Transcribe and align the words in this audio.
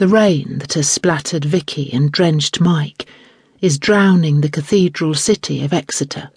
The 0.00 0.08
rain 0.08 0.60
that 0.60 0.72
has 0.72 0.88
splattered 0.88 1.44
Vicki 1.44 1.92
and 1.92 2.10
drenched 2.10 2.58
Mike 2.58 3.04
is 3.60 3.78
drowning 3.78 4.40
the 4.40 4.48
cathedral 4.48 5.12
city 5.12 5.62
of 5.62 5.74
Exeter. 5.74 6.30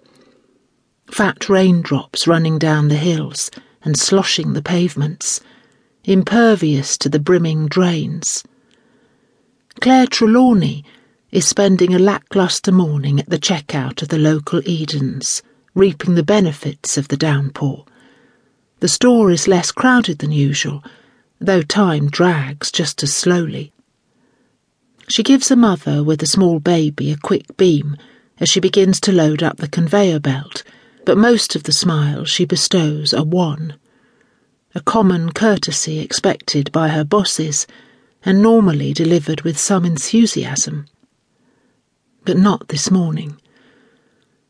Fat 1.09 1.47
raindrops 1.47 2.28
running 2.28 2.60
down 2.60 2.89
the 2.89 2.97
hills 2.97 3.49
and 3.81 3.97
sloshing 3.97 4.52
the 4.52 4.62
pavements, 4.62 5.39
impervious 6.04 6.97
to 6.97 7.07
the 7.07 7.21
brimming 7.21 7.68
drains. 7.68 8.44
Claire 9.80 10.07
Trelawney 10.07 10.84
is 11.32 11.48
spending 11.48 11.95
a 11.95 12.00
lacklustre 12.00 12.73
morning 12.73 13.18
at 13.18 13.30
the 13.30 13.39
checkout 13.39 14.02
of 14.02 14.09
the 14.09 14.20
local 14.20 14.61
Eadens, 14.64 15.41
reaping 15.73 16.16
the 16.16 16.21
benefits 16.21 16.98
of 16.98 17.07
the 17.07 17.16
downpour. 17.16 17.86
The 18.82 18.89
store 18.89 19.32
is 19.32 19.48
less 19.48 19.71
crowded 19.71 20.20
than 20.20 20.34
usual, 20.34 20.84
though 21.46 21.62
time 21.62 22.10
drags 22.10 22.71
just 22.71 23.04
as 23.04 23.14
slowly. 23.14 23.73
She 25.09 25.23
gives 25.23 25.52
a 25.52 25.58
mother 25.58 26.02
with 26.02 26.23
a 26.23 26.27
small 26.27 26.62
baby 26.62 27.12
a 27.12 27.17
quick 27.17 27.58
beam 27.58 27.98
as 28.40 28.48
she 28.48 28.62
begins 28.62 29.02
to 29.02 29.12
load 29.12 29.44
up 29.44 29.58
the 29.58 29.67
conveyor 29.67 30.20
belt, 30.20 30.64
but 31.05 31.17
most 31.17 31.53
of 31.53 31.64
the 31.64 31.73
smiles 31.73 32.30
she 32.30 32.45
bestows 32.45 33.14
are 33.14 33.26
wan. 33.26 33.76
A 34.73 34.80
common 34.80 35.34
courtesy 35.34 36.00
expected 36.00 36.72
by 36.72 36.88
her 36.88 37.03
bosses 37.03 37.67
and 38.23 38.41
normally 38.41 38.94
delivered 38.94 39.41
with 39.41 39.59
some 39.59 39.84
enthusiasm. 39.84 40.86
But 42.23 42.38
not 42.38 42.70
this 42.70 42.89
morning. 42.89 43.38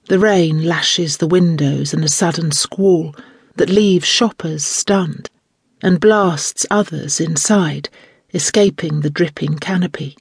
The 0.09 0.19
rain 0.19 0.63
lashes 0.63 1.17
the 1.17 1.27
windows 1.27 1.91
in 1.91 2.03
a 2.03 2.07
sudden 2.07 2.51
squall 2.51 3.15
that 3.55 3.69
leaves 3.69 4.05
shoppers 4.05 4.63
stunned 4.63 5.31
and 5.83 5.99
blasts 5.99 6.65
others 6.71 7.19
inside, 7.19 7.89
escaping 8.33 9.01
the 9.01 9.09
dripping 9.09 9.59
canopy. 9.59 10.17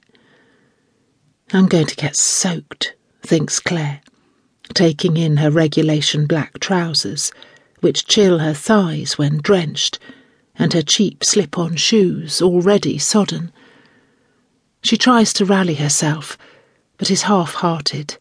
I'm 1.53 1.67
going 1.67 1.87
to 1.87 1.95
get 1.95 2.17
soaked, 2.17 2.95
thinks 3.21 3.61
Claire, 3.61 4.01
taking 4.73 5.15
in 5.15 5.37
her 5.37 5.49
regulation 5.49 6.27
black 6.27 6.59
trousers, 6.59 7.31
which 7.79 8.05
chill 8.05 8.39
her 8.39 8.53
thighs 8.53 9.17
when 9.17 9.37
drenched, 9.37 9.99
and 10.55 10.73
her 10.73 10.81
cheap 10.81 11.23
slip 11.23 11.57
on 11.57 11.77
shoes 11.77 12.41
already 12.41 12.97
sodden. 12.97 13.53
She 14.83 14.97
tries 14.97 15.31
to 15.33 15.45
rally 15.45 15.75
herself, 15.75 16.37
but 16.97 17.09
is 17.09 17.21
half 17.21 17.53
hearted. 17.53 18.17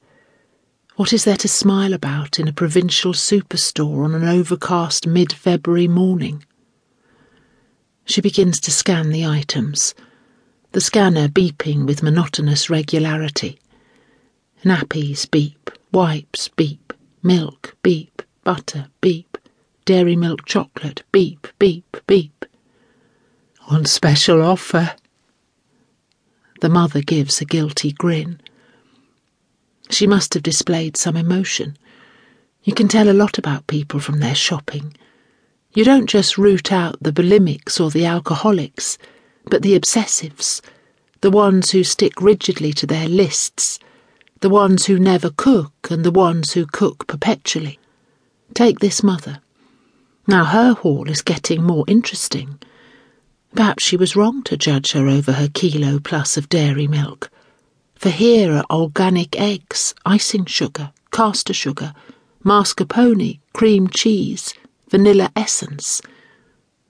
What 0.94 1.12
is 1.12 1.24
there 1.24 1.36
to 1.38 1.48
smile 1.48 1.92
about 1.92 2.38
in 2.38 2.46
a 2.46 2.52
provincial 2.52 3.14
superstore 3.14 4.04
on 4.04 4.14
an 4.14 4.28
overcast 4.28 5.08
mid 5.08 5.32
February 5.32 5.88
morning? 5.88 6.44
She 8.12 8.20
begins 8.20 8.60
to 8.60 8.70
scan 8.70 9.08
the 9.08 9.24
items, 9.24 9.94
the 10.72 10.82
scanner 10.82 11.28
beeping 11.28 11.86
with 11.86 12.02
monotonous 12.02 12.68
regularity. 12.68 13.58
Nappies 14.62 15.24
beep, 15.30 15.70
wipes 15.92 16.48
beep, 16.48 16.92
milk 17.22 17.74
beep, 17.82 18.20
butter 18.44 18.88
beep, 19.00 19.38
dairy 19.86 20.14
milk 20.14 20.44
chocolate 20.44 21.02
beep, 21.10 21.48
beep, 21.58 21.96
beep. 22.06 22.44
On 23.68 23.86
special 23.86 24.42
offer. 24.42 24.94
The 26.60 26.68
mother 26.68 27.00
gives 27.00 27.40
a 27.40 27.46
guilty 27.46 27.92
grin. 27.92 28.42
She 29.88 30.06
must 30.06 30.34
have 30.34 30.42
displayed 30.42 30.98
some 30.98 31.16
emotion. 31.16 31.78
You 32.62 32.74
can 32.74 32.88
tell 32.88 33.08
a 33.08 33.16
lot 33.16 33.38
about 33.38 33.68
people 33.68 34.00
from 34.00 34.20
their 34.20 34.34
shopping. 34.34 34.94
You 35.74 35.84
don't 35.84 36.06
just 36.08 36.38
root 36.38 36.72
out 36.72 36.96
the 37.00 37.12
bulimics 37.12 37.80
or 37.80 37.90
the 37.90 38.04
alcoholics, 38.04 38.98
but 39.46 39.62
the 39.62 39.78
obsessives, 39.78 40.60
the 41.20 41.30
ones 41.30 41.70
who 41.70 41.84
stick 41.84 42.20
rigidly 42.20 42.72
to 42.74 42.86
their 42.86 43.08
lists, 43.08 43.78
the 44.40 44.50
ones 44.50 44.86
who 44.86 44.98
never 44.98 45.30
cook 45.30 45.72
and 45.90 46.04
the 46.04 46.10
ones 46.10 46.52
who 46.52 46.66
cook 46.66 47.06
perpetually. 47.06 47.78
Take 48.54 48.80
this 48.80 49.02
mother. 49.02 49.40
Now 50.26 50.44
her 50.44 50.74
haul 50.74 51.08
is 51.08 51.22
getting 51.22 51.62
more 51.62 51.84
interesting. 51.86 52.58
Perhaps 53.54 53.82
she 53.82 53.96
was 53.96 54.16
wrong 54.16 54.42
to 54.44 54.56
judge 54.56 54.92
her 54.92 55.08
over 55.08 55.32
her 55.32 55.48
kilo 55.48 55.98
plus 55.98 56.36
of 56.36 56.48
dairy 56.48 56.86
milk 56.86 57.30
for 58.02 58.10
here 58.10 58.52
are 58.52 58.64
organic 58.68 59.38
eggs, 59.40 59.94
icing 60.04 60.44
sugar, 60.44 60.90
caster 61.12 61.52
sugar, 61.52 61.94
mascarpone, 62.44 63.38
cream 63.52 63.86
cheese, 63.86 64.54
vanilla 64.92 65.32
essence. 65.34 66.02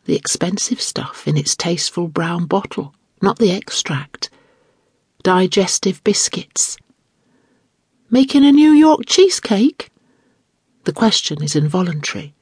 The 0.07 0.17
expensive 0.17 0.81
stuff 0.81 1.29
in 1.29 1.37
its 1.37 1.55
tasteful 1.55 2.09
brown 2.09 2.47
bottle, 2.47 2.97
not 3.23 3.39
the 3.39 3.53
extract. 3.53 4.29
Digestive 5.23 6.03
biscuits. 6.03 6.77
Making 8.11 8.45
a 8.45 8.51
New 8.51 8.73
York 8.73 9.03
cheesecake? 9.07 9.91
The 10.83 10.93
question 10.93 11.45
is 11.45 11.55
involuntary. 11.55 12.35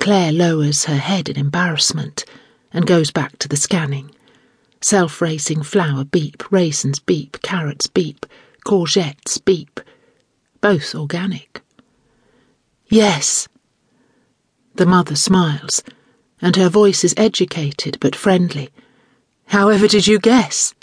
Claire 0.00 0.32
lowers 0.32 0.86
her 0.86 0.96
head 0.96 1.28
in 1.28 1.36
embarrassment 1.36 2.24
and 2.72 2.86
goes 2.86 3.10
back 3.10 3.38
to 3.40 3.48
the 3.48 3.58
scanning. 3.58 4.12
Self 4.80 5.20
raising 5.20 5.62
flour 5.62 6.04
beep, 6.04 6.50
raisins 6.50 7.00
beep, 7.00 7.42
carrots 7.42 7.86
beep, 7.86 8.24
courgettes 8.64 9.44
beep. 9.44 9.78
Both 10.62 10.94
organic. 10.94 11.60
Yes. 12.88 13.46
The 14.76 14.86
mother 14.86 15.14
smiles, 15.14 15.84
and 16.40 16.56
her 16.56 16.68
voice 16.68 17.04
is 17.04 17.14
educated 17.16 17.98
but 18.00 18.16
friendly. 18.16 18.70
However 19.46 19.86
did 19.86 20.08
you 20.08 20.18
guess? 20.18 20.74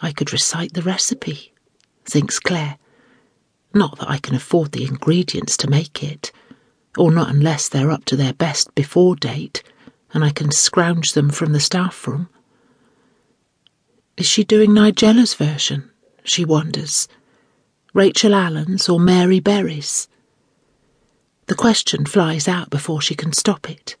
I 0.00 0.10
could 0.10 0.32
recite 0.32 0.72
the 0.72 0.82
recipe, 0.82 1.52
thinks 2.04 2.40
Claire. 2.40 2.78
Not 3.72 3.98
that 4.00 4.10
I 4.10 4.18
can 4.18 4.34
afford 4.34 4.72
the 4.72 4.84
ingredients 4.84 5.56
to 5.58 5.70
make 5.70 6.02
it, 6.02 6.32
or 6.98 7.12
not 7.12 7.30
unless 7.30 7.68
they're 7.68 7.92
up 7.92 8.04
to 8.06 8.16
their 8.16 8.32
best 8.32 8.74
before 8.74 9.14
date, 9.14 9.62
and 10.12 10.24
I 10.24 10.30
can 10.30 10.50
scrounge 10.50 11.12
them 11.12 11.30
from 11.30 11.52
the 11.52 11.60
staff 11.60 12.08
room. 12.08 12.28
Is 14.16 14.26
she 14.26 14.42
doing 14.42 14.74
Nigella's 14.74 15.34
version? 15.34 15.90
She 16.24 16.44
wonders. 16.44 17.06
Rachel 17.94 18.34
Allen's 18.34 18.88
or 18.88 18.98
Mary 18.98 19.38
Berry's? 19.38 20.08
The 21.52 21.58
question 21.58 22.06
flies 22.06 22.48
out 22.48 22.70
before 22.70 23.02
she 23.02 23.14
can 23.14 23.34
stop 23.34 23.68
it. 23.68 23.94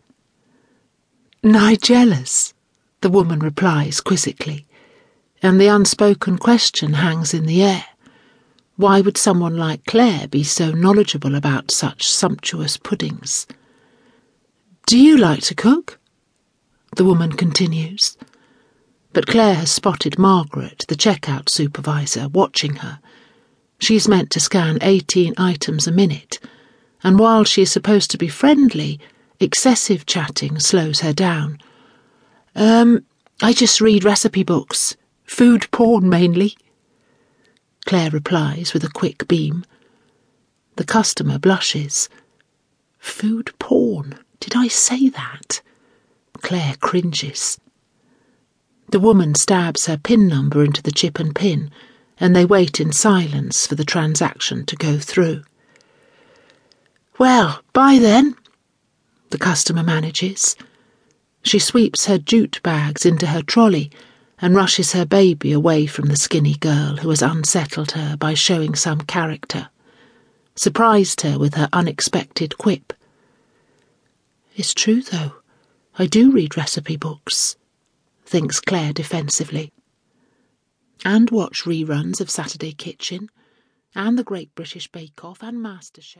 Nigella's, 1.42 2.54
the 3.02 3.10
woman 3.10 3.40
replies 3.40 4.00
quizzically, 4.00 4.64
and 5.42 5.60
the 5.60 5.66
unspoken 5.66 6.38
question 6.38 6.94
hangs 6.94 7.34
in 7.34 7.44
the 7.44 7.62
air. 7.62 7.84
Why 8.76 9.02
would 9.02 9.18
someone 9.18 9.58
like 9.58 9.84
Claire 9.84 10.28
be 10.28 10.42
so 10.42 10.70
knowledgeable 10.70 11.34
about 11.34 11.70
such 11.70 12.08
sumptuous 12.08 12.78
puddings? 12.78 13.46
Do 14.86 14.98
you 14.98 15.18
like 15.18 15.42
to 15.42 15.54
cook? 15.54 16.00
The 16.96 17.04
woman 17.04 17.32
continues 17.32 18.16
but 19.12 19.26
Claire 19.26 19.56
has 19.56 19.70
spotted 19.70 20.18
Margaret, 20.18 20.86
the 20.88 20.96
checkout 20.96 21.50
supervisor, 21.50 22.30
watching 22.30 22.76
her. 22.76 22.98
She's 23.78 24.08
meant 24.08 24.30
to 24.30 24.40
scan 24.40 24.78
18 24.80 25.34
items 25.36 25.86
a 25.86 25.92
minute, 25.92 26.40
and 27.02 27.18
while 27.18 27.44
she 27.44 27.62
is 27.62 27.72
supposed 27.72 28.10
to 28.10 28.18
be 28.18 28.28
friendly, 28.28 29.00
excessive 29.40 30.06
chatting 30.06 30.58
slows 30.58 31.00
her 31.00 31.12
down. 31.12 31.58
Um, 32.54 33.04
I 33.42 33.52
just 33.52 33.80
read 33.80 34.04
recipe 34.04 34.42
books. 34.42 34.96
Food 35.24 35.70
porn 35.70 36.08
mainly. 36.08 36.56
Claire 37.86 38.10
replies 38.10 38.72
with 38.72 38.84
a 38.84 38.90
quick 38.90 39.26
beam. 39.26 39.64
The 40.76 40.84
customer 40.84 41.38
blushes. 41.38 42.08
Food 42.98 43.52
porn? 43.58 44.18
Did 44.38 44.54
I 44.54 44.68
say 44.68 45.08
that? 45.08 45.60
Claire 46.40 46.74
cringes. 46.80 47.58
The 48.88 49.00
woman 49.00 49.34
stabs 49.34 49.86
her 49.86 49.96
PIN 49.96 50.28
number 50.28 50.62
into 50.62 50.82
the 50.82 50.92
chip 50.92 51.18
and 51.18 51.34
pin, 51.34 51.70
and 52.20 52.36
they 52.36 52.44
wait 52.44 52.78
in 52.78 52.92
silence 52.92 53.66
for 53.66 53.74
the 53.74 53.84
transaction 53.84 54.66
to 54.66 54.76
go 54.76 54.98
through. 54.98 55.42
Well, 57.22 57.62
bye 57.72 58.00
then, 58.00 58.34
the 59.30 59.38
customer 59.38 59.84
manages. 59.84 60.56
She 61.44 61.60
sweeps 61.60 62.06
her 62.06 62.18
jute 62.18 62.60
bags 62.64 63.06
into 63.06 63.28
her 63.28 63.42
trolley 63.42 63.92
and 64.40 64.56
rushes 64.56 64.90
her 64.90 65.06
baby 65.06 65.52
away 65.52 65.86
from 65.86 66.06
the 66.06 66.16
skinny 66.16 66.54
girl 66.54 66.96
who 66.96 67.10
has 67.10 67.22
unsettled 67.22 67.92
her 67.92 68.16
by 68.16 68.34
showing 68.34 68.74
some 68.74 69.02
character, 69.02 69.68
surprised 70.56 71.20
her 71.20 71.38
with 71.38 71.54
her 71.54 71.68
unexpected 71.72 72.58
quip. 72.58 72.92
It's 74.56 74.74
true, 74.74 75.00
though. 75.00 75.34
I 76.00 76.06
do 76.06 76.32
read 76.32 76.56
recipe 76.56 76.96
books 76.96 77.54
thinks 78.26 78.58
Claire 78.58 78.92
defensively. 78.92 79.72
And 81.04 81.30
watch 81.30 81.62
reruns 81.66 82.20
of 82.20 82.30
Saturday 82.30 82.72
Kitchen, 82.72 83.30
and 83.94 84.18
The 84.18 84.24
Great 84.24 84.52
British 84.56 84.90
Bake 84.90 85.24
Off, 85.24 85.40
and 85.40 85.58
MasterChef. 85.58 86.18